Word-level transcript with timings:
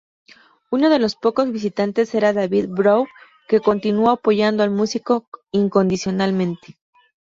Uno 0.71 0.89
de 0.89 0.99
sus 0.99 1.15
pocos 1.15 1.51
visitantes 1.51 2.15
era 2.15 2.33
David 2.33 2.69
Bowie, 2.69 3.05
que 3.47 3.59
continuó 3.59 4.09
apoyando 4.09 4.63
al 4.63 4.71
músico 4.71 5.27
incondicionalmente. 5.51 6.79